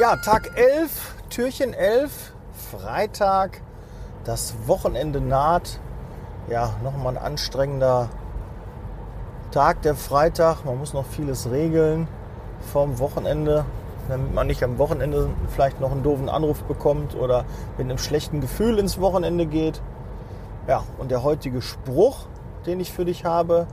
[0.00, 2.32] Ja, Tag 11, Türchen 11,
[2.72, 3.60] Freitag,
[4.24, 5.78] das Wochenende naht.
[6.48, 8.08] Ja, nochmal ein anstrengender
[9.50, 10.64] Tag, der Freitag.
[10.64, 12.08] Man muss noch vieles regeln
[12.72, 13.66] vom Wochenende,
[14.08, 17.44] damit man nicht am Wochenende vielleicht noch einen doofen Anruf bekommt oder
[17.76, 19.82] mit einem schlechten Gefühl ins Wochenende geht.
[20.66, 22.20] Ja, und der heutige Spruch,
[22.64, 23.66] den ich für dich habe,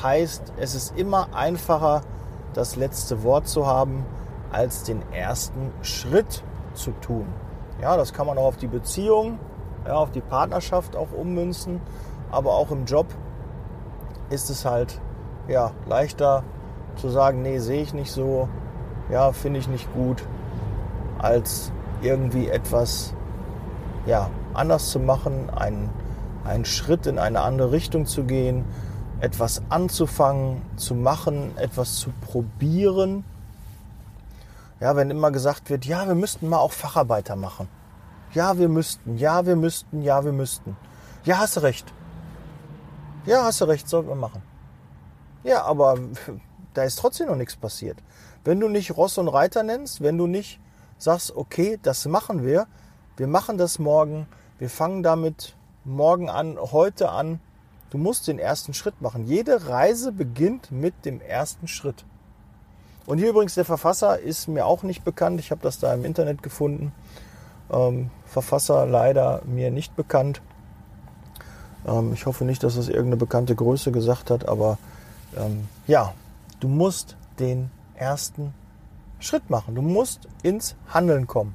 [0.00, 2.02] heißt, es ist immer einfacher,
[2.54, 4.06] das letzte Wort zu haben,
[4.52, 7.26] als den ersten Schritt zu tun.
[7.80, 9.38] Ja, das kann man auch auf die Beziehung,
[9.86, 11.80] ja, auf die Partnerschaft auch ummünzen,
[12.30, 13.06] aber auch im Job
[14.30, 15.00] ist es halt
[15.48, 16.44] ja, leichter
[16.96, 18.48] zu sagen, nee, sehe ich nicht so,
[19.10, 20.22] ja, finde ich nicht gut,
[21.18, 23.14] als irgendwie etwas
[24.06, 25.90] ja, anders zu machen, einen,
[26.44, 28.64] einen Schritt in eine andere Richtung zu gehen,
[29.20, 33.24] etwas anzufangen, zu machen, etwas zu probieren
[34.82, 37.68] ja, wenn immer gesagt wird, ja, wir müssten mal auch Facharbeiter machen.
[38.32, 40.76] Ja, wir müssten, ja, wir müssten, ja, wir müssten.
[41.22, 41.94] Ja, hast du recht.
[43.24, 44.42] Ja, hast du recht, sollten wir machen.
[45.44, 45.98] Ja, aber
[46.74, 47.96] da ist trotzdem noch nichts passiert.
[48.42, 50.58] Wenn du nicht Ross und Reiter nennst, wenn du nicht
[50.98, 52.66] sagst, okay, das machen wir,
[53.16, 54.26] wir machen das morgen,
[54.58, 57.38] wir fangen damit morgen an, heute an,
[57.90, 59.26] du musst den ersten Schritt machen.
[59.26, 62.04] Jede Reise beginnt mit dem ersten Schritt.
[63.06, 65.40] Und hier übrigens der Verfasser ist mir auch nicht bekannt.
[65.40, 66.92] Ich habe das da im Internet gefunden.
[67.70, 70.40] Ähm, Verfasser leider mir nicht bekannt.
[71.86, 74.78] Ähm, ich hoffe nicht, dass das irgendeine bekannte Größe gesagt hat, aber
[75.36, 76.14] ähm, ja,
[76.60, 78.54] du musst den ersten
[79.18, 79.74] Schritt machen.
[79.74, 81.54] Du musst ins Handeln kommen.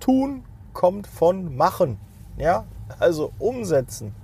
[0.00, 1.98] Tun kommt von machen.
[2.36, 2.64] Ja,
[2.98, 4.14] also umsetzen.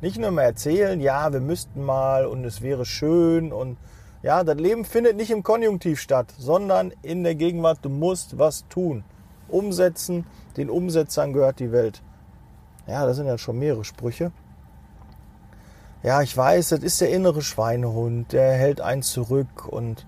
[0.00, 3.78] Nicht nur mal erzählen, ja, wir müssten mal und es wäre schön und
[4.26, 7.78] ja, das Leben findet nicht im Konjunktiv statt, sondern in der Gegenwart.
[7.82, 9.04] Du musst was tun.
[9.46, 12.02] Umsetzen, den Umsetzern gehört die Welt.
[12.88, 14.32] Ja, das sind ja schon mehrere Sprüche.
[16.02, 20.04] Ja, ich weiß, das ist der innere Schweinehund, der hält einen zurück und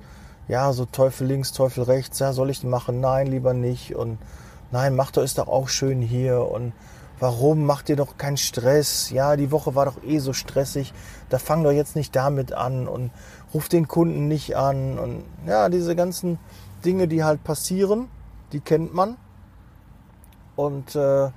[0.48, 3.00] ja, so Teufel links, Teufel rechts, ja, soll ich machen?
[3.00, 4.18] Nein, lieber nicht und
[4.72, 6.72] nein, mach doch, ist doch auch schön hier und
[7.20, 9.10] warum macht ihr doch keinen Stress?
[9.10, 10.92] Ja, die Woche war doch eh so stressig,
[11.28, 13.10] da fang doch jetzt nicht damit an und
[13.52, 16.38] ruf den Kunden nicht an und ja, diese ganzen
[16.84, 18.08] Dinge, die halt passieren,
[18.52, 19.16] die kennt man.
[20.56, 21.30] Und äh,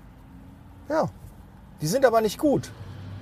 [0.90, 1.10] ja,
[1.82, 2.72] die sind aber nicht gut.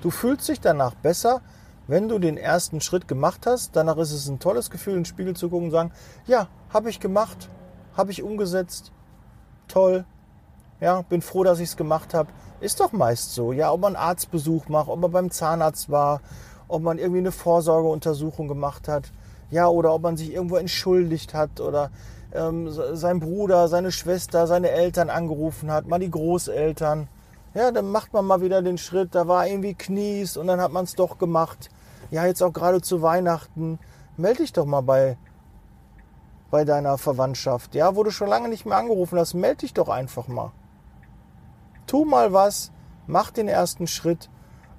[0.02, 1.42] Du fühlst dich danach besser,
[1.88, 3.76] wenn du den ersten Schritt gemacht hast.
[3.76, 5.92] Danach ist es ein tolles Gefühl, in den Spiegel zu gucken und sagen,
[6.26, 7.50] ja, habe ich gemacht,
[7.98, 8.92] habe ich umgesetzt,
[9.68, 10.06] toll.
[10.80, 12.30] Ja, bin froh, dass ich es gemacht habe.
[12.62, 13.54] Ist doch meist so.
[13.54, 16.22] Ja, ob man Arztbesuch macht, ob man beim Zahnarzt war,
[16.68, 19.12] ob man irgendwie eine Vorsorgeuntersuchung gemacht hat,
[19.50, 21.90] ja, oder ob man sich irgendwo entschuldigt hat oder
[22.34, 27.08] ähm, sein Bruder, seine Schwester, seine Eltern angerufen hat, mal die Großeltern.
[27.56, 30.72] Ja, dann macht man mal wieder den Schritt, da war irgendwie Knies und dann hat
[30.72, 31.70] man es doch gemacht.
[32.12, 33.80] Ja, jetzt auch gerade zu Weihnachten.
[34.18, 35.18] Melde dich doch mal bei,
[36.52, 37.74] bei deiner Verwandtschaft.
[37.74, 40.52] Ja, wo du schon lange nicht mehr angerufen hast, melde dich doch einfach mal.
[41.90, 42.72] Tu mal was,
[43.08, 44.30] mach den ersten Schritt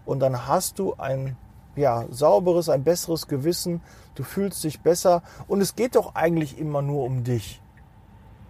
[0.04, 1.36] und dann hast du ein
[1.74, 3.80] ja, sauberes, ein besseres Gewissen,
[4.14, 7.60] du fühlst dich besser und es geht doch eigentlich immer nur um dich.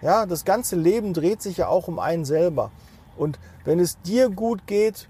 [0.02, 2.70] Ja, das ganze Leben dreht sich ja auch um einen selber.
[3.16, 5.08] Und wenn es dir gut geht,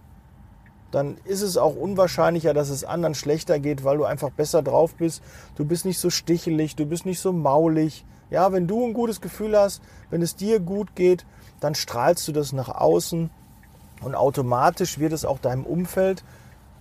[0.93, 4.95] dann ist es auch unwahrscheinlicher, dass es anderen schlechter geht, weil du einfach besser drauf
[4.95, 5.25] bist.
[5.57, 8.05] Du bist nicht so stichelig, du bist nicht so maulig.
[8.31, 11.27] Ja, wenn du ein gutes Gefühl hast, wenn es dir gut geht,
[11.59, 13.31] dann strahlst du das nach außen
[14.03, 16.25] und automatisch wird es auch deinem Umfeld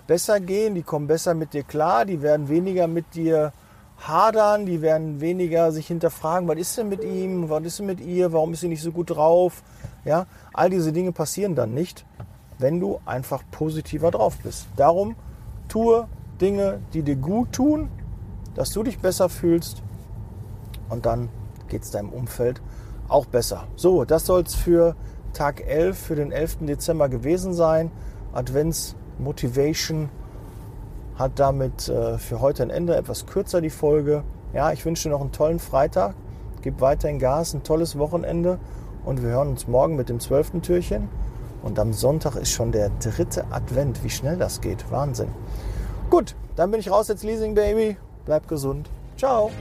[0.08, 3.54] besser gehen, die kommen besser mit dir klar, die werden weniger mit dir
[4.00, 8.00] hadern, die werden weniger sich hinterfragen, was ist denn mit ihm, was ist denn mit
[8.00, 9.62] ihr, warum ist sie nicht so gut drauf.
[10.06, 12.06] Ja, all diese Dinge passieren dann nicht,
[12.58, 14.68] wenn du einfach positiver drauf bist.
[14.78, 15.16] Darum
[15.68, 16.08] tue
[16.40, 17.90] Dinge, die dir gut tun,
[18.56, 19.84] dass du dich besser fühlst
[20.90, 21.30] und dann
[21.68, 22.62] geht es deinem Umfeld
[23.08, 23.68] auch besser.
[23.76, 24.96] So, das soll es für
[25.34, 26.58] Tag 11, für den 11.
[26.62, 27.92] Dezember gewesen sein.
[28.34, 30.10] Advents Motivation
[31.16, 32.96] hat damit äh, für heute ein Ende.
[32.96, 34.24] Etwas kürzer die Folge.
[34.54, 36.16] Ja, ich wünsche dir noch einen tollen Freitag.
[36.62, 38.60] Gib weiterhin Gas, ein tolles Wochenende.
[39.06, 41.10] Und wir hören uns morgen mit dem zwölften Türchen.
[41.62, 44.04] Und am Sonntag ist schon der dritte Advent.
[44.04, 44.90] Wie schnell das geht.
[44.92, 45.30] Wahnsinn.
[46.10, 47.98] Gut, dann bin ich raus jetzt, Leasing Baby.
[48.26, 48.90] Bleib gesund.
[49.18, 49.52] Ciao.